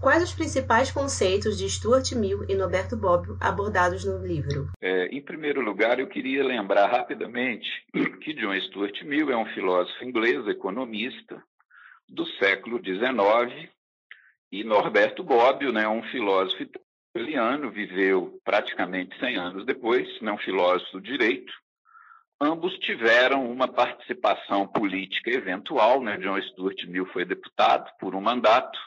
[0.00, 4.70] Quais os principais conceitos de Stuart Mill e Norberto Bobbio abordados no livro?
[4.80, 7.68] É, em primeiro lugar, eu queria lembrar rapidamente
[8.24, 11.42] que John Stuart Mill é um filósofo inglês, economista,
[12.08, 13.68] do século XIX,
[14.50, 16.66] e Norberto Bobbio, né, um filósofo
[17.14, 21.52] italiano, viveu praticamente 100 anos depois, né, um filósofo do direito.
[22.40, 26.16] Ambos tiveram uma participação política eventual, né?
[26.16, 28.78] John Stuart Mill foi deputado por um mandato,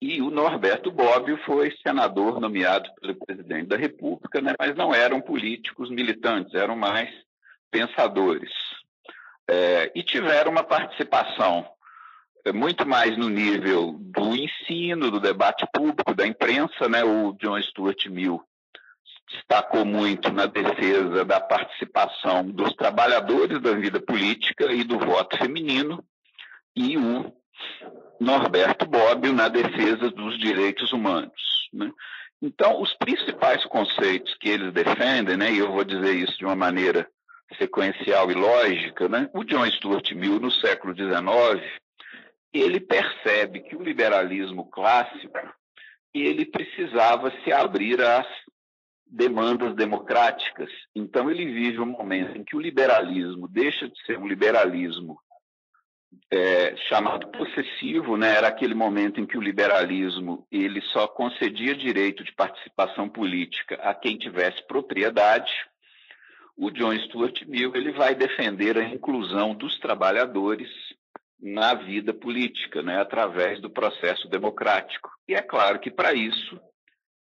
[0.00, 4.54] e o Norberto Bobbio foi senador nomeado pelo presidente da República, né?
[4.58, 7.10] mas não eram políticos militantes, eram mais
[7.70, 8.50] pensadores.
[9.50, 11.66] É, e tiveram uma participação
[12.44, 16.88] é, muito mais no nível do ensino, do debate público, da imprensa.
[16.88, 17.02] Né?
[17.02, 18.40] O John Stuart Mill
[19.28, 26.02] destacou muito na defesa da participação dos trabalhadores da vida política e do voto feminino,
[26.74, 27.32] e o
[28.20, 31.68] Norberto Bobbio na defesa dos direitos humanos.
[31.72, 31.90] Né?
[32.40, 36.54] Então, os principais conceitos que eles defendem, né, e eu vou dizer isso de uma
[36.54, 37.08] maneira
[37.58, 41.64] sequencial e lógica, né, o John Stuart Mill, no século XIX,
[42.52, 45.38] ele percebe que o liberalismo clássico
[46.14, 48.26] ele precisava se abrir às
[49.06, 50.70] demandas democráticas.
[50.94, 55.18] Então, ele vive um momento em que o liberalismo deixa de ser um liberalismo
[56.30, 58.36] é, chamado possessivo, né?
[58.36, 63.94] era aquele momento em que o liberalismo ele só concedia direito de participação política a
[63.94, 65.52] quem tivesse propriedade.
[66.56, 70.68] O John Stuart Mill ele vai defender a inclusão dos trabalhadores
[71.40, 73.00] na vida política, né?
[73.00, 75.10] através do processo democrático.
[75.26, 76.60] E é claro que para isso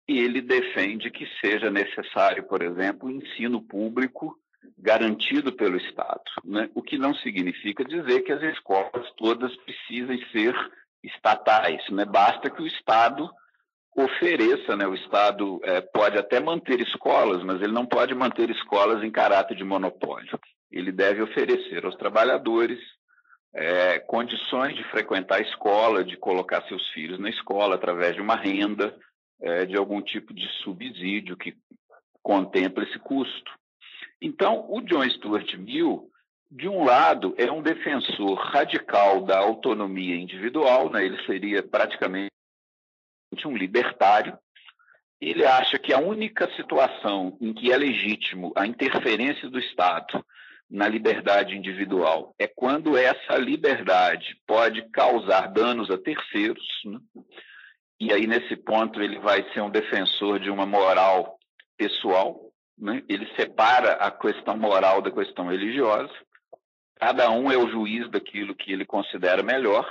[0.08, 4.36] ele defende que seja necessário, por exemplo, o ensino público
[4.82, 6.70] garantido pelo Estado, né?
[6.74, 10.56] o que não significa dizer que as escolas todas precisem ser
[11.04, 12.06] estatais, né?
[12.06, 13.30] basta que o Estado
[13.96, 14.88] ofereça, né?
[14.88, 19.56] o Estado é, pode até manter escolas, mas ele não pode manter escolas em caráter
[19.56, 20.40] de monopólio.
[20.72, 22.80] Ele deve oferecer aos trabalhadores
[23.54, 28.36] é, condições de frequentar a escola, de colocar seus filhos na escola através de uma
[28.36, 28.96] renda,
[29.42, 31.56] é, de algum tipo de subsídio que
[32.22, 33.52] contempla esse custo.
[34.22, 36.10] Então, o John Stuart Mill,
[36.52, 41.06] de um lado, é um defensor radical da autonomia individual, né?
[41.06, 42.32] ele seria praticamente
[43.46, 44.38] um libertário.
[45.22, 50.26] Ele acha que a única situação em que é legítimo a interferência do Estado
[50.70, 56.66] na liberdade individual é quando essa liberdade pode causar danos a terceiros.
[56.86, 57.00] Né?
[58.00, 61.38] E aí, nesse ponto, ele vai ser um defensor de uma moral
[61.76, 62.49] pessoal,
[62.80, 63.04] né?
[63.10, 66.14] ele separa a questão moral da questão religiosa.
[66.96, 69.86] Cada um é o juiz daquilo que ele considera melhor,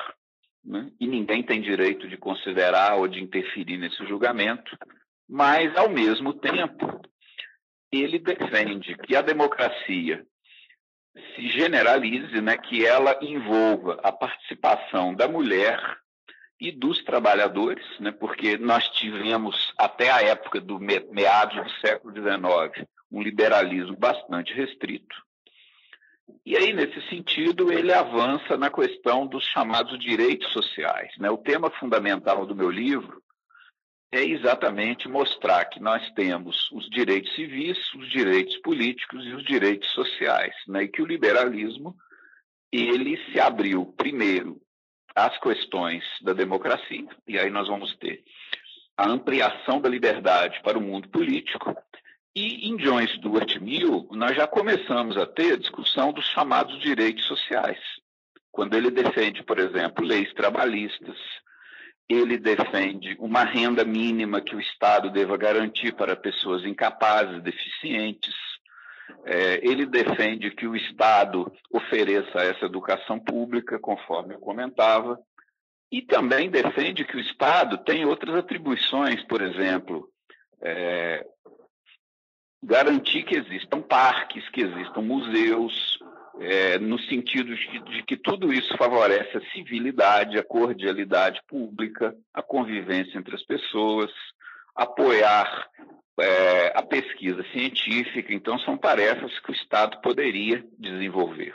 [0.65, 0.91] né?
[0.99, 4.77] e ninguém tem direito de considerar ou de interferir nesse julgamento.
[5.29, 7.01] Mas, ao mesmo tempo,
[7.93, 10.25] ele defende que a democracia
[11.35, 15.81] se generalize, né, que ela envolva a participação da mulher
[16.61, 22.87] e dos trabalhadores, né, porque nós tivemos, até a época do meados do século XIX,
[23.11, 25.17] um liberalismo bastante restrito.
[26.45, 31.13] E aí, nesse sentido, ele avança na questão dos chamados direitos sociais.
[31.19, 31.31] Né?
[31.31, 33.23] O tema fundamental do meu livro
[34.13, 39.89] é exatamente mostrar que nós temos os direitos civis, os direitos políticos e os direitos
[39.91, 40.85] sociais, né?
[40.85, 41.95] e que o liberalismo
[42.73, 44.61] ele se abriu primeiro
[45.27, 48.23] as questões da democracia, e aí nós vamos ter
[48.97, 51.77] a ampliação da liberdade para o mundo político.
[52.35, 57.25] E em John Stuart Mill, nós já começamos a ter a discussão dos chamados direitos
[57.27, 57.79] sociais.
[58.51, 61.17] Quando ele defende, por exemplo, leis trabalhistas,
[62.09, 68.35] ele defende uma renda mínima que o Estado deva garantir para pessoas incapazes, deficientes,
[69.25, 75.19] é, ele defende que o Estado ofereça essa educação pública, conforme eu comentava,
[75.91, 80.09] e também defende que o Estado tem outras atribuições, por exemplo,
[80.61, 81.25] é,
[82.63, 85.99] garantir que existam parques, que existam museus,
[86.41, 92.43] é, no sentido de, de, que tudo isso favorece a civilidade, a cordialidade pública, a
[92.43, 94.11] convivência entre as pessoas,
[94.75, 95.69] apoiar
[96.21, 101.55] é, a pesquisa científica, então são tarefas que o Estado poderia desenvolver.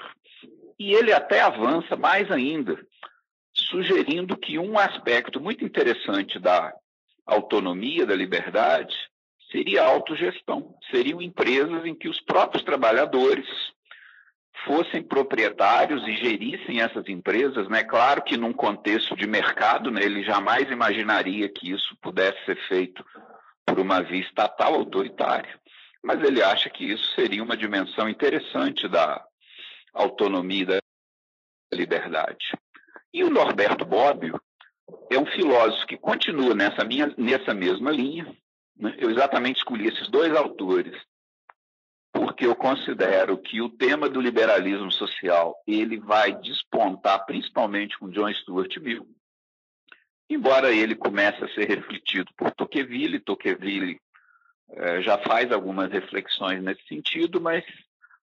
[0.80, 2.80] E ele até avança mais ainda,
[3.54, 6.74] sugerindo que um aspecto muito interessante da
[7.26, 8.96] autonomia, da liberdade,
[9.52, 10.76] seria a autogestão.
[10.90, 13.46] Seriam empresas em que os próprios trabalhadores
[14.66, 17.84] fossem proprietários e gerissem essas empresas, né?
[17.84, 23.04] Claro que num contexto de mercado, né, ele jamais imaginaria que isso pudesse ser feito
[23.74, 25.60] por uma via estatal autoritária,
[26.04, 29.26] mas ele acha que isso seria uma dimensão interessante da
[29.92, 30.80] autonomia e da
[31.74, 32.56] liberdade.
[33.12, 34.40] E o Norberto Bobbio
[35.10, 38.32] é um filósofo que continua nessa, minha, nessa mesma linha.
[38.78, 38.96] Né?
[39.00, 40.96] Eu exatamente escolhi esses dois autores
[42.12, 48.32] porque eu considero que o tema do liberalismo social ele vai despontar principalmente com John
[48.32, 49.08] Stuart Mill,
[50.34, 54.00] embora ele comece a ser refletido por Tocqueville, Tocqueville
[54.72, 57.64] eh, já faz algumas reflexões nesse sentido, mas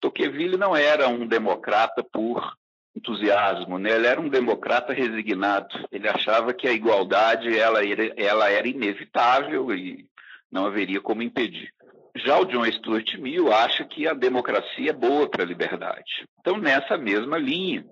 [0.00, 2.56] Tocqueville não era um democrata por
[2.96, 3.92] entusiasmo, né?
[3.92, 5.68] ele era um democrata resignado.
[5.90, 10.06] Ele achava que a igualdade ela era, ela era inevitável e
[10.50, 11.72] não haveria como impedir.
[12.16, 16.26] Já o John Stuart Mill acha que a democracia é boa para a liberdade.
[16.40, 17.84] Então, nessa mesma linha,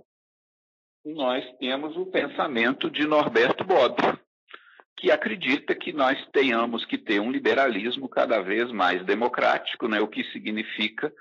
[1.14, 4.19] nós temos o pensamento de Norberto Bobbio,
[4.97, 10.00] que acredita que nós tenhamos que ter um liberalismo cada vez mais democrático, né?
[10.00, 11.12] o que significa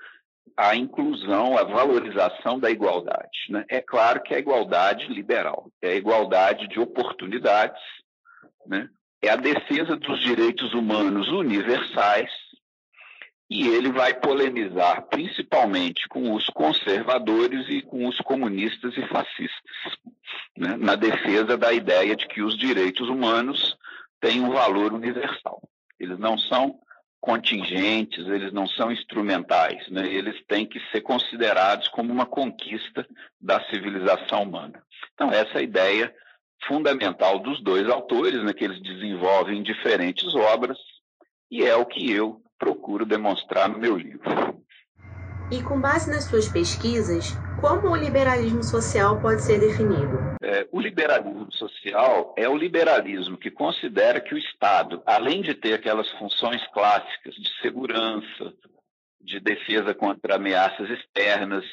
[0.56, 3.38] a inclusão, a valorização da igualdade.
[3.50, 3.64] Né?
[3.68, 7.82] É claro que a igualdade liberal, é a igualdade de oportunidades,
[8.66, 8.88] né?
[9.22, 12.30] é a defesa dos direitos humanos universais,
[13.48, 19.96] e ele vai polemizar principalmente com os conservadores e com os comunistas e fascistas,
[20.56, 20.76] né?
[20.76, 23.76] na defesa da ideia de que os direitos humanos
[24.20, 25.62] têm um valor universal.
[25.98, 26.80] Eles não são
[27.20, 30.06] contingentes, eles não são instrumentais, né?
[30.12, 33.06] eles têm que ser considerados como uma conquista
[33.40, 34.82] da civilização humana.
[35.14, 36.14] Então, essa é a ideia
[36.66, 40.78] fundamental dos dois autores, né, que eles desenvolvem diferentes obras,
[41.50, 44.22] e é o que eu procuro demonstrar no meu livro.
[45.50, 50.18] E com base nas suas pesquisas, como o liberalismo social pode ser definido?
[50.42, 55.74] É, o liberalismo social é o liberalismo que considera que o Estado, além de ter
[55.74, 58.52] aquelas funções clássicas de segurança,
[59.20, 61.64] de defesa contra ameaças externas,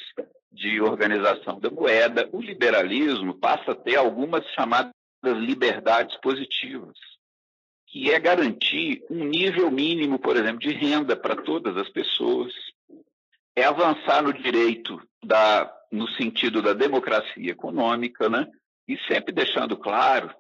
[0.52, 4.94] de organização da moeda, o liberalismo passa a ter algumas chamadas
[5.24, 6.96] liberdades positivas
[7.94, 12.52] que é garantir um nível mínimo, por exemplo, de renda para todas as pessoas,
[13.56, 18.48] é avançar no direito da, no sentido da democracia econômica, né?
[18.88, 20.34] E sempre deixando claro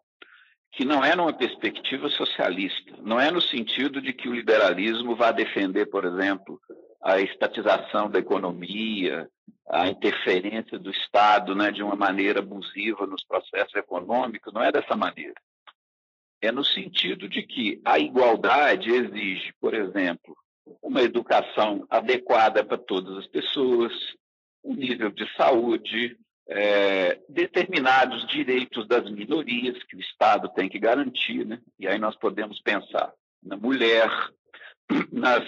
[0.72, 5.32] que não é numa perspectiva socialista, não é no sentido de que o liberalismo vá
[5.32, 6.60] defender, por exemplo,
[7.04, 9.30] a estatização da economia,
[9.70, 14.96] a interferência do Estado né, de uma maneira abusiva nos processos econômicos, não é dessa
[14.96, 15.36] maneira
[16.46, 20.36] é no sentido de que a igualdade exige, por exemplo,
[20.82, 23.94] uma educação adequada para todas as pessoas,
[24.64, 26.18] um nível de saúde,
[26.48, 31.62] é, determinados direitos das minorias que o Estado tem que garantir, né?
[31.80, 34.10] e aí nós podemos pensar na mulher,
[35.12, 35.46] nas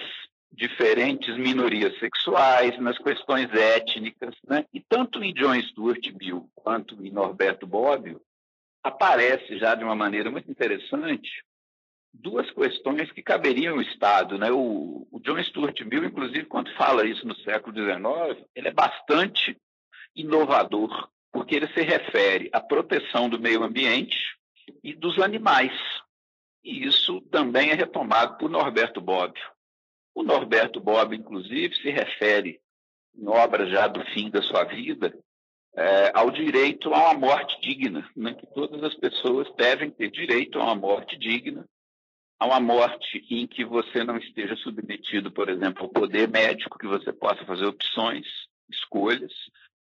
[0.51, 4.65] diferentes minorias sexuais, nas questões étnicas, né?
[4.73, 8.21] e tanto em John Stuart Mill quanto em Norberto Bobbio,
[8.85, 11.43] aparece já de uma maneira muito interessante
[12.13, 14.37] duas questões que caberiam ao Estado.
[14.37, 14.51] Né?
[14.51, 19.57] O, o, John Stuart Mill, inclusive, quando fala isso no século XIX, ele é bastante
[20.15, 24.17] inovador, porque ele se refere à proteção do meio ambiente
[24.83, 25.73] e dos animais.
[26.63, 29.43] E isso também é retomado por Norberto Bobbio.
[30.13, 32.61] O Norberto Bobbio, inclusive, se refere,
[33.15, 35.13] em obras já do fim da sua vida,
[35.75, 38.33] é, ao direito a uma morte digna, né?
[38.33, 41.67] que todas as pessoas devem ter direito a uma morte digna,
[42.39, 46.87] a uma morte em que você não esteja submetido, por exemplo, ao poder médico, que
[46.87, 48.25] você possa fazer opções,
[48.69, 49.31] escolhas,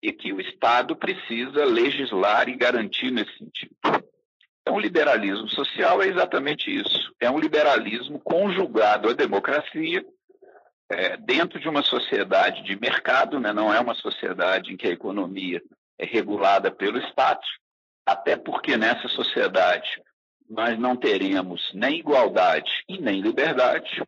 [0.02, 3.76] e que o Estado precisa legislar e garantir nesse sentido.
[4.62, 10.06] Então, o liberalismo social é exatamente isso: é um liberalismo conjugado à democracia,
[10.92, 13.54] é, dentro de uma sociedade de mercado, né?
[13.54, 15.62] não é uma sociedade em que a economia
[15.98, 17.42] é regulada pelo Estado,
[18.06, 20.02] até porque nessa sociedade
[20.50, 24.04] nós não teremos nem igualdade e nem liberdade.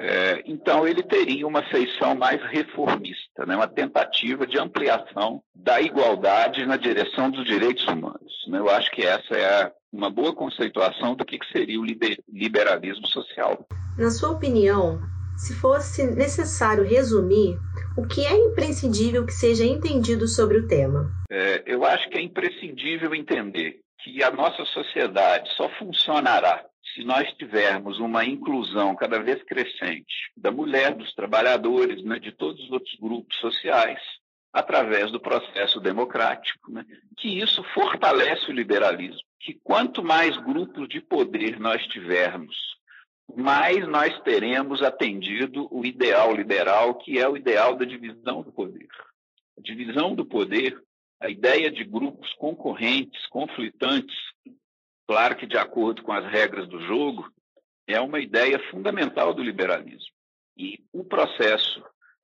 [0.00, 3.56] É, então, ele teria uma feição mais reformista, né?
[3.56, 8.32] uma tentativa de ampliação da igualdade na direção dos direitos humanos.
[8.46, 8.58] Né?
[8.60, 11.84] Eu acho que essa é uma boa conceituação do que seria o
[12.28, 13.66] liberalismo social.
[13.98, 15.00] Na sua opinião,
[15.38, 17.56] se fosse necessário resumir,
[17.96, 21.10] o que é imprescindível que seja entendido sobre o tema?
[21.30, 26.64] É, eu acho que é imprescindível entender que a nossa sociedade só funcionará
[26.94, 32.60] se nós tivermos uma inclusão cada vez crescente da mulher, dos trabalhadores, né, de todos
[32.64, 34.00] os outros grupos sociais,
[34.52, 36.84] através do processo democrático, né?
[37.16, 42.56] que isso fortalece o liberalismo, que quanto mais grupos de poder nós tivermos,
[43.36, 48.88] mais nós teremos atendido o ideal liberal, que é o ideal da divisão do poder.
[49.56, 50.80] A divisão do poder,
[51.20, 54.16] a ideia de grupos concorrentes, conflitantes,
[55.06, 57.30] claro que de acordo com as regras do jogo,
[57.86, 60.12] é uma ideia fundamental do liberalismo.
[60.56, 61.82] E o processo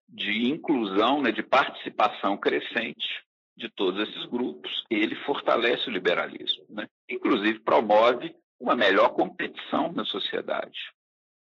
[0.08, 3.24] de inclusão, né, de participação crescente
[3.56, 6.88] de todos esses grupos, ele fortalece o liberalismo, né?
[7.08, 10.92] inclusive promove uma melhor competição na sociedade.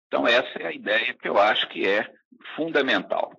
[0.07, 2.13] Então, essa é a ideia que eu acho que é
[2.55, 3.33] fundamental.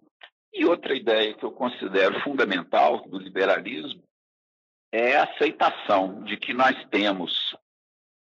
[0.54, 4.04] E outra ideia que eu considero fundamental do liberalismo
[4.92, 7.56] é a aceitação de que nós temos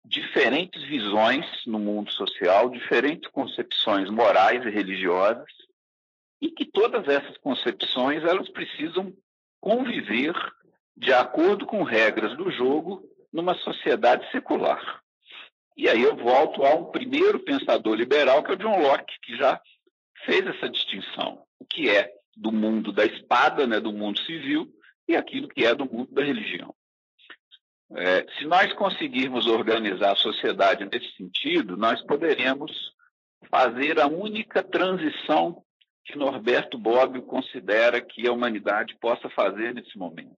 [0.04, 5.50] diferentes visões no mundo social, diferentes concepções morais e religiosas,
[6.40, 9.14] e que todas essas concepções elas precisam
[9.60, 10.34] conviver
[10.96, 15.02] de acordo com regras do jogo numa sociedade secular.
[15.76, 19.60] E aí eu volto ao primeiro pensador liberal, que é o John Locke, que já
[20.24, 24.68] fez essa distinção, o que é do mundo da espada, né, do mundo civil,
[25.08, 26.74] e aquilo que é do mundo da religião.
[27.96, 32.72] É, se nós conseguirmos organizar a sociedade nesse sentido, nós poderemos
[33.50, 35.62] fazer a única transição
[36.04, 40.36] que Norberto Bobbio considera que a humanidade possa fazer nesse momento,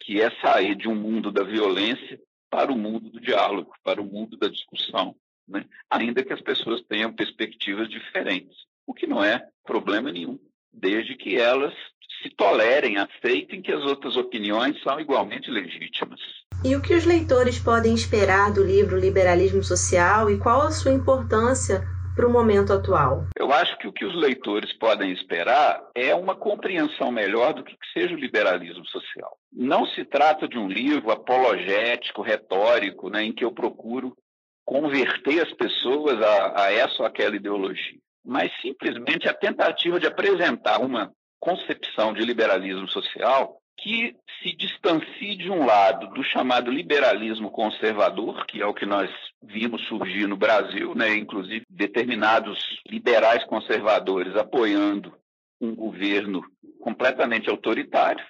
[0.00, 2.18] que é sair de um mundo da violência
[2.50, 5.14] para o mundo do diálogo, para o mundo da discussão,
[5.46, 5.64] né?
[5.90, 10.38] ainda que as pessoas tenham perspectivas diferentes, o que não é problema nenhum,
[10.72, 11.74] desde que elas
[12.22, 16.20] se tolerem, aceitem que as outras opiniões são igualmente legítimas.
[16.64, 20.92] E o que os leitores podem esperar do livro Liberalismo Social e qual a sua
[20.92, 21.86] importância
[22.18, 23.28] para o momento atual?
[23.38, 27.76] Eu acho que o que os leitores podem esperar é uma compreensão melhor do que
[27.92, 29.38] seja o liberalismo social.
[29.52, 34.16] Não se trata de um livro apologético, retórico, né, em que eu procuro
[34.64, 40.80] converter as pessoas a, a essa ou aquela ideologia, mas simplesmente a tentativa de apresentar
[40.80, 48.44] uma concepção de liberalismo social que se distancie de um lado do chamado liberalismo conservador,
[48.46, 49.10] que é o que nós
[49.42, 51.16] vimos surgir no Brasil, né?
[51.16, 55.14] inclusive determinados liberais conservadores apoiando
[55.60, 56.42] um governo
[56.80, 58.24] completamente autoritário,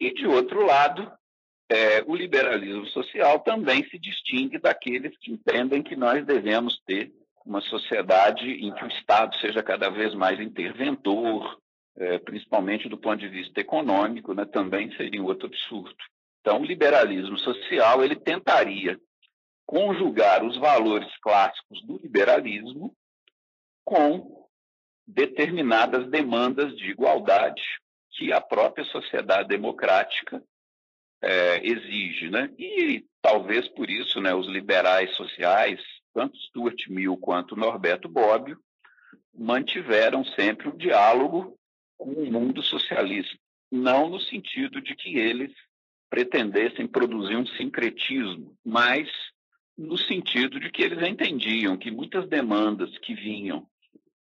[0.00, 1.10] e de outro lado,
[1.70, 7.12] é, o liberalismo social também se distingue daqueles que entendem que nós devemos ter
[7.44, 11.58] uma sociedade em que o Estado seja cada vez mais interventor,
[11.96, 15.96] é, principalmente do ponto de vista econômico, né, também seria um outro absurdo.
[16.40, 18.98] Então, o liberalismo social ele tentaria
[19.66, 22.94] conjugar os valores clássicos do liberalismo
[23.84, 24.44] com
[25.06, 27.62] determinadas demandas de igualdade
[28.10, 30.42] que a própria sociedade democrática
[31.22, 32.50] é, exige, né?
[32.58, 35.80] E talvez por isso, né, os liberais sociais,
[36.12, 38.58] tanto Stuart Mill quanto Norberto Bobbio,
[39.36, 41.58] mantiveram sempre o diálogo
[41.96, 43.36] com o mundo socialista,
[43.70, 45.52] não no sentido de que eles
[46.10, 49.08] pretendessem produzir um sincretismo, mas
[49.76, 53.66] no sentido de que eles entendiam que muitas demandas que vinham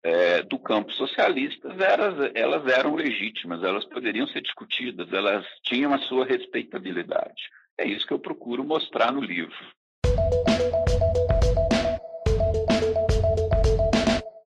[0.02, 5.99] é, do campo socialista elas, elas eram legítimas, elas poderiam ser discutidas, elas tinham a
[5.99, 7.43] sua respeitabilidade.
[7.79, 9.57] É isso que eu procuro mostrar no livro.